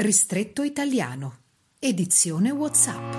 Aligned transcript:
Ristretto 0.00 0.62
italiano. 0.62 1.38
Edizione 1.80 2.52
WhatsApp. 2.52 3.14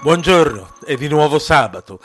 Buongiorno, 0.00 0.76
è 0.84 0.94
di 0.94 1.08
nuovo 1.08 1.40
sabato. 1.40 2.00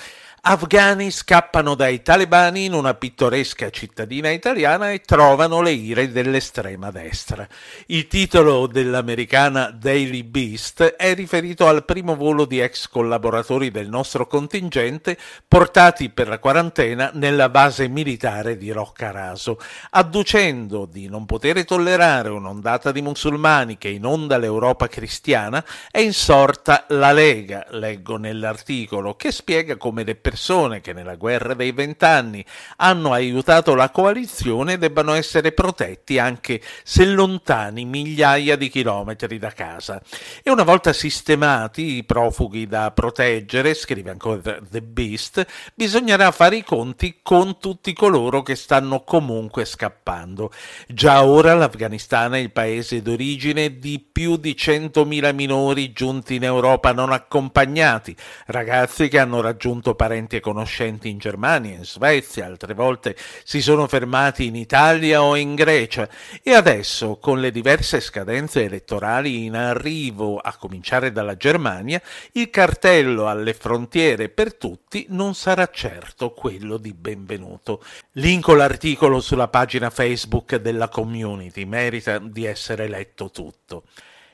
Afghani 0.48 1.10
scappano 1.10 1.74
dai 1.74 2.04
talebani 2.04 2.66
in 2.66 2.74
una 2.74 2.94
pittoresca 2.94 3.72
cittadina 3.72 4.30
italiana 4.30 4.92
e 4.92 5.00
trovano 5.00 5.60
le 5.60 5.72
ire 5.72 6.12
dell'estrema 6.12 6.92
destra. 6.92 7.48
Il 7.88 8.06
titolo 8.06 8.68
dell'americana 8.68 9.72
Daily 9.72 10.22
Beast 10.22 10.84
è 10.84 11.16
riferito 11.16 11.68
al 11.68 11.84
primo 11.84 12.16
volo 12.16 12.46
di 12.46 12.60
ex 12.60 12.88
collaboratori 12.90 13.72
del 13.72 13.90
nostro 13.90 14.28
contingente 14.28 15.18
portati 15.48 16.10
per 16.10 16.28
la 16.28 16.38
quarantena 16.38 17.10
nella 17.16 17.50
base 17.50 17.88
militare 17.88 18.56
di 18.56 18.70
Roccaraso, 18.70 19.60
adducendo 19.90 20.86
di 20.86 21.08
non 21.08 21.26
poter 21.26 21.66
tollerare 21.66 22.30
un'ondata 22.30 22.92
di 22.92 23.02
musulmani 23.02 23.80
che 23.80 23.90
inonda 23.90 24.38
l'Europa 24.38 24.88
cristiana, 24.88 25.66
è 25.90 26.02
insorta 26.02 26.86
la 26.90 27.12
Lega, 27.12 27.66
leggo 27.72 28.18
nell'articolo, 28.18 29.16
che 29.16 29.32
spiega 29.32 29.76
come 29.78 30.04
le 30.04 30.14
persone 30.14 30.34
persone 30.36 30.82
che 30.82 30.92
nella 30.92 31.16
guerra 31.16 31.54
dei 31.54 31.72
vent'anni 31.72 32.46
hanno 32.78 33.14
aiutato 33.14 33.74
la 33.74 33.90
coalizione 33.90 34.78
debbano 34.78 35.14
essere 35.14 35.54
protetti 35.54 36.20
anche 36.20 36.62
se 36.84 37.06
lontani 37.06 37.86
migliaia 37.86 38.58
di 38.58 38.68
chilometri 38.68 39.38
da 39.38 39.52
casa. 39.52 40.02
E 40.44 40.52
una 40.52 40.64
volta 40.64 40.92
sistemati 40.92 41.96
i 41.96 42.04
profughi 42.04 42.68
da 42.68 42.92
proteggere, 42.92 43.74
scrive 43.74 44.12
ancora 44.12 44.60
The 44.70 44.82
Beast, 44.82 45.46
bisognerà 45.74 46.30
fare 46.32 46.58
i 46.58 46.64
conti 46.66 47.20
con 47.24 47.58
tutti 47.58 47.94
coloro 47.94 48.42
che 48.42 48.56
stanno 48.56 49.04
comunque 49.06 49.64
scappando. 49.64 50.52
Già 50.90 51.24
ora 51.24 51.54
l'Afghanistan 51.54 52.34
è 52.34 52.40
il 52.40 52.52
paese 52.52 53.02
d'origine 53.02 53.80
di 53.80 54.04
più 54.12 54.36
di 54.36 54.54
100.000 54.54 55.34
minori 55.34 55.94
giunti 55.94 56.36
in 56.36 56.44
Europa 56.44 56.92
non 56.92 57.14
accompagnati, 57.14 58.14
ragazzi 58.48 59.08
che 59.08 59.20
hanno 59.20 59.40
raggiunto 59.40 59.96
parenti 59.96 60.24
parenti 60.26 60.36
e 60.38 60.40
conoscenti 60.40 61.10
in 61.10 61.18
Germania, 61.18 61.76
in 61.76 61.86
Svezia, 61.86 62.46
altre 62.46 62.74
volte 62.74 63.16
si 63.44 63.62
sono 63.62 63.88
fermati 63.88 64.46
in 64.46 64.56
Italia 64.56 65.22
o 65.22 65.36
in 65.36 65.56
Grecia 65.56 66.10
e 66.42 66.54
adesso, 66.54 67.18
con 67.18 67.40
le 67.40 67.52
diverse 67.52 68.02
scadenze 68.02 68.64
elettorali 68.64 69.46
in 69.46 69.56
arrivo, 69.56 70.38
a 70.38 70.56
cominciare 70.56 71.12
dalla 71.12 71.38
Germania, 71.38 72.02
il 72.34 72.50
cartello 72.50 73.28
alle 73.28 73.54
frontiere 73.54 74.30
per 74.30 74.56
tutti 74.56 75.06
non 75.10 75.36
sarà 75.36 75.70
certo 75.72 76.32
quello 76.32 76.78
di 76.78 76.94
benvenuto. 76.94 77.84
Linko 78.14 78.56
l'articolo 78.56 79.22
sulla 79.22 79.48
pagina 79.48 79.90
Facebook 79.90 80.56
della 80.56 80.90
community, 80.90 81.66
merita 81.66 82.18
di 82.20 82.46
essere 82.46 82.88
letto 82.88 83.30
tutto. 83.30 83.84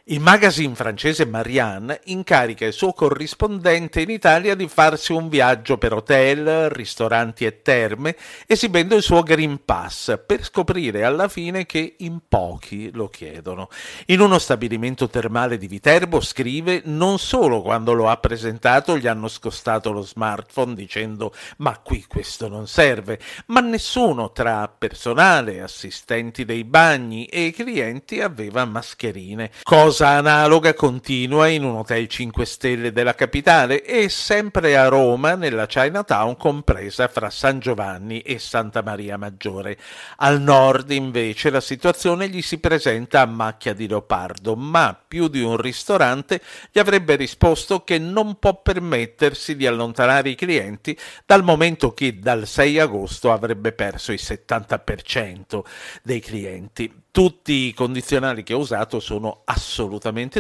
Il 0.05 0.19
magazine 0.19 0.73
francese 0.73 1.27
Marianne 1.27 1.99
incarica 2.05 2.65
il 2.65 2.73
suo 2.73 2.91
corrispondente 2.91 4.01
in 4.01 4.09
Italia 4.09 4.55
di 4.55 4.67
farsi 4.67 5.11
un 5.11 5.29
viaggio 5.29 5.77
per 5.77 5.93
hotel, 5.93 6.71
ristoranti 6.71 7.45
e 7.45 7.61
terme, 7.61 8.15
esibendo 8.47 8.95
il 8.95 9.03
suo 9.03 9.21
Green 9.21 9.63
Pass, 9.63 10.19
per 10.25 10.43
scoprire 10.43 11.03
alla 11.03 11.27
fine 11.27 11.67
che 11.67 11.97
in 11.99 12.21
pochi 12.27 12.89
lo 12.91 13.09
chiedono. 13.09 13.69
In 14.07 14.21
uno 14.21 14.39
stabilimento 14.39 15.07
termale 15.07 15.59
di 15.59 15.67
Viterbo 15.67 16.19
scrive 16.19 16.81
non 16.85 17.19
solo 17.19 17.61
quando 17.61 17.93
lo 17.93 18.09
ha 18.09 18.17
presentato 18.17 18.97
gli 18.97 19.05
hanno 19.05 19.27
scostato 19.27 19.91
lo 19.91 20.01
smartphone 20.01 20.73
dicendo 20.73 21.31
ma 21.57 21.77
qui 21.77 22.05
questo 22.07 22.47
non 22.47 22.67
serve, 22.67 23.19
ma 23.47 23.59
nessuno 23.59 24.31
tra 24.31 24.67
personale, 24.67 25.61
assistenti 25.61 26.43
dei 26.43 26.63
bagni 26.63 27.25
e 27.25 27.53
clienti 27.55 28.19
aveva 28.19 28.65
mascherine. 28.65 29.51
Cosa 29.61 29.99
cosa 30.01 30.17
analoga 30.17 30.73
continua 30.73 31.47
in 31.47 31.63
un 31.63 31.75
hotel 31.75 32.07
5 32.07 32.43
stelle 32.43 32.91
della 32.91 33.13
capitale 33.13 33.83
e 33.83 34.09
sempre 34.09 34.75
a 34.75 34.87
Roma, 34.87 35.35
nella 35.35 35.67
Chinatown 35.67 36.37
compresa 36.37 37.07
fra 37.07 37.29
San 37.29 37.59
Giovanni 37.59 38.21
e 38.21 38.39
Santa 38.39 38.81
Maria 38.81 39.17
Maggiore. 39.17 39.77
Al 40.17 40.41
nord, 40.41 40.89
invece, 40.89 41.51
la 41.51 41.61
situazione 41.61 42.29
gli 42.29 42.41
si 42.41 42.57
presenta 42.57 43.21
a 43.21 43.27
macchia 43.27 43.73
di 43.73 43.87
leopardo, 43.87 44.55
ma 44.55 44.99
più 45.07 45.27
di 45.27 45.41
un 45.41 45.57
ristorante 45.57 46.41
gli 46.71 46.79
avrebbe 46.79 47.15
risposto 47.15 47.83
che 47.83 47.99
non 47.99 48.39
può 48.39 48.59
permettersi 48.59 49.55
di 49.55 49.67
allontanare 49.67 50.29
i 50.29 50.35
clienti 50.35 50.97
dal 51.27 51.43
momento 51.43 51.93
che 51.93 52.17
dal 52.17 52.47
6 52.47 52.79
agosto 52.79 53.31
avrebbe 53.31 53.71
perso 53.71 54.11
il 54.11 54.19
70% 54.19 55.61
dei 56.01 56.21
clienti. 56.21 56.91
Tutti 57.11 57.67
i 57.67 57.73
condizionali 57.73 58.41
che 58.41 58.53
ho 58.53 58.59
usato 58.59 59.01
sono 59.01 59.41
assolutamente 59.43 59.80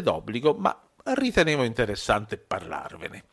d'obbligo, 0.01 0.53
ma 0.53 0.77
ritenevo 1.03 1.63
interessante 1.63 2.37
parlarvene. 2.37 3.23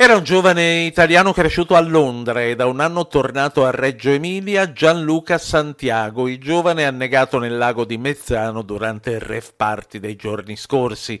Era 0.00 0.14
un 0.14 0.22
giovane 0.22 0.82
italiano 0.82 1.32
cresciuto 1.32 1.74
a 1.74 1.80
Londra 1.80 2.40
e 2.40 2.54
da 2.54 2.66
un 2.66 2.78
anno 2.78 3.08
tornato 3.08 3.66
a 3.66 3.72
Reggio 3.72 4.10
Emilia, 4.10 4.72
Gianluca 4.72 5.38
Santiago, 5.38 6.28
il 6.28 6.38
giovane 6.38 6.84
annegato 6.86 7.40
nel 7.40 7.58
lago 7.58 7.84
di 7.84 7.98
Mezzano 7.98 8.62
durante 8.62 9.10
il 9.10 9.18
ref 9.18 9.54
party 9.56 9.98
dei 9.98 10.14
giorni 10.14 10.54
scorsi. 10.54 11.20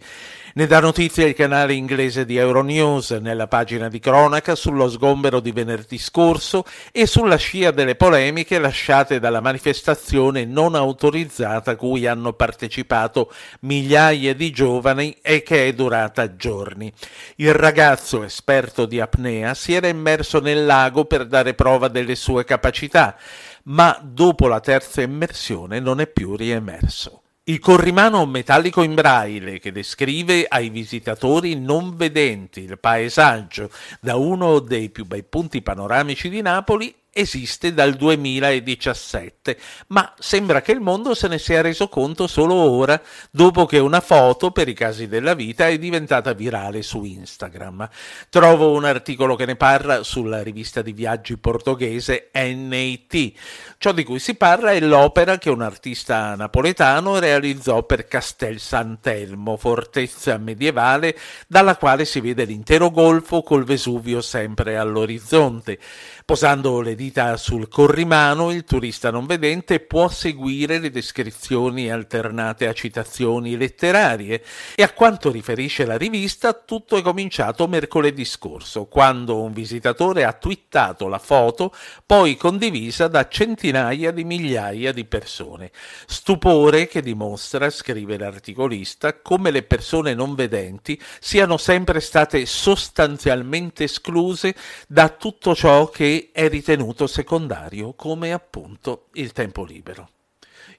Ne 0.54 0.66
dà 0.66 0.78
notizia 0.78 1.26
il 1.26 1.34
canale 1.34 1.72
inglese 1.72 2.24
di 2.24 2.36
Euronews 2.36 3.10
nella 3.10 3.48
pagina 3.48 3.88
di 3.88 3.98
cronaca 3.98 4.54
sullo 4.54 4.88
sgombero 4.88 5.40
di 5.40 5.50
venerdì 5.50 5.98
scorso 5.98 6.64
e 6.92 7.06
sulla 7.06 7.36
scia 7.36 7.72
delle 7.72 7.96
polemiche 7.96 8.60
lasciate 8.60 9.18
dalla 9.18 9.40
manifestazione 9.40 10.44
non 10.44 10.76
autorizzata 10.76 11.72
a 11.72 11.76
cui 11.76 12.06
hanno 12.06 12.32
partecipato 12.32 13.32
migliaia 13.60 14.34
di 14.34 14.50
giovani 14.50 15.16
e 15.20 15.42
che 15.42 15.66
è 15.66 15.72
durata 15.72 16.36
giorni. 16.36 16.92
Il 17.36 17.54
ragazzo 17.54 18.22
esperto 18.22 18.66
esperto 18.68 18.86
di 18.86 19.00
apnea, 19.00 19.54
si 19.54 19.72
era 19.72 19.88
immerso 19.88 20.40
nel 20.40 20.64
lago 20.66 21.06
per 21.06 21.26
dare 21.26 21.54
prova 21.54 21.88
delle 21.88 22.14
sue 22.14 22.44
capacità, 22.44 23.16
ma 23.64 23.98
dopo 24.02 24.46
la 24.46 24.60
terza 24.60 25.00
immersione 25.00 25.80
non 25.80 26.00
è 26.00 26.06
più 26.06 26.36
riemerso. 26.36 27.22
Il 27.44 27.60
corrimano 27.60 28.26
metallico 28.26 28.82
in 28.82 28.94
braille 28.94 29.58
che 29.58 29.72
descrive 29.72 30.44
ai 30.46 30.68
visitatori 30.68 31.58
non 31.58 31.96
vedenti 31.96 32.60
il 32.60 32.78
paesaggio 32.78 33.70
da 34.00 34.16
uno 34.16 34.58
dei 34.58 34.90
più 34.90 35.06
bei 35.06 35.22
punti 35.22 35.62
panoramici 35.62 36.28
di 36.28 36.42
Napoli 36.42 36.94
esiste 37.12 37.74
dal 37.74 37.94
2017, 37.94 39.58
ma 39.88 40.14
sembra 40.18 40.60
che 40.60 40.72
il 40.72 40.80
mondo 40.80 41.14
se 41.14 41.28
ne 41.28 41.38
sia 41.38 41.60
reso 41.60 41.88
conto 41.88 42.26
solo 42.26 42.54
ora, 42.54 43.00
dopo 43.30 43.66
che 43.66 43.78
una 43.78 44.00
foto 44.00 44.50
per 44.50 44.68
i 44.68 44.74
casi 44.74 45.08
della 45.08 45.34
vita 45.34 45.68
è 45.68 45.78
diventata 45.78 46.32
virale 46.32 46.82
su 46.82 47.04
Instagram. 47.04 47.88
Trovo 48.28 48.72
un 48.72 48.84
articolo 48.84 49.34
che 49.36 49.46
ne 49.46 49.56
parla 49.56 50.02
sulla 50.02 50.42
rivista 50.42 50.82
di 50.82 50.92
viaggi 50.92 51.36
portoghese 51.36 52.30
NAT. 52.32 53.32
Ciò 53.78 53.92
di 53.92 54.04
cui 54.04 54.18
si 54.18 54.34
parla 54.34 54.72
è 54.72 54.80
l'opera 54.80 55.38
che 55.38 55.50
un 55.50 55.62
artista 55.62 56.34
napoletano 56.34 57.18
realizzò 57.18 57.82
per 57.84 58.06
Castel 58.06 58.58
Sant'Elmo, 58.60 59.56
fortezza 59.56 60.36
medievale 60.38 61.16
dalla 61.46 61.76
quale 61.76 62.04
si 62.04 62.20
vede 62.20 62.44
l'intero 62.44 62.90
golfo 62.90 63.42
col 63.42 63.64
Vesuvio 63.64 64.20
sempre 64.20 64.76
all'orizzonte. 64.76 65.78
Posando 66.24 66.80
le 66.80 66.94
dita 66.98 67.36
sul 67.36 67.68
corrimano, 67.68 68.50
il 68.50 68.64
turista 68.64 69.12
non 69.12 69.24
vedente 69.24 69.78
può 69.78 70.08
seguire 70.08 70.80
le 70.80 70.90
descrizioni 70.90 71.88
alternate 71.88 72.66
a 72.66 72.72
citazioni 72.72 73.56
letterarie 73.56 74.42
e 74.74 74.82
a 74.82 74.90
quanto 74.90 75.30
riferisce 75.30 75.84
la 75.84 75.96
rivista 75.96 76.52
tutto 76.54 76.96
è 76.96 77.02
cominciato 77.02 77.68
mercoledì 77.68 78.24
scorso, 78.24 78.86
quando 78.86 79.40
un 79.40 79.52
visitatore 79.52 80.24
ha 80.24 80.32
twittato 80.32 81.06
la 81.06 81.20
foto, 81.20 81.72
poi 82.04 82.36
condivisa 82.36 83.06
da 83.06 83.28
centinaia 83.28 84.10
di 84.10 84.24
migliaia 84.24 84.90
di 84.92 85.04
persone. 85.04 85.70
Stupore 86.04 86.88
che 86.88 87.00
dimostra, 87.00 87.70
scrive 87.70 88.18
l'articolista, 88.18 89.20
come 89.20 89.52
le 89.52 89.62
persone 89.62 90.14
non 90.14 90.34
vedenti 90.34 91.00
siano 91.20 91.58
sempre 91.58 92.00
state 92.00 92.44
sostanzialmente 92.44 93.84
escluse 93.84 94.52
da 94.88 95.08
tutto 95.10 95.54
ciò 95.54 95.88
che 95.90 96.30
è 96.32 96.48
ritenuto 96.48 96.86
divenuto 96.88 97.06
secondario 97.06 97.92
come 97.94 98.32
appunto 98.32 99.08
il 99.14 99.32
tempo 99.32 99.64
libero. 99.64 100.08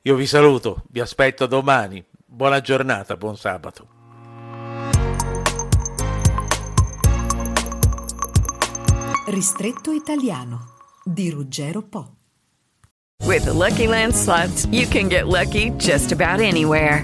Io 0.03 0.15
vi 0.15 0.25
saluto, 0.25 0.83
vi 0.89 0.99
aspetto 0.99 1.45
domani. 1.45 2.03
Buona 2.25 2.61
giornata, 2.61 3.15
buon 3.15 3.37
sabato. 3.37 3.87
Ristretto 9.27 9.91
italiano 9.91 10.73
di 11.03 11.29
Ruggero 11.29 11.83
Po. 11.83 12.15
With 13.25 13.43
the 13.43 13.53
Lucky 13.53 13.85
Land 13.85 14.13
slots, 14.13 14.65
you 14.71 14.87
can 14.87 15.07
get 15.07 15.27
lucky 15.27 15.71
just 15.77 16.11
about 16.11 16.39
anywhere. 16.39 17.03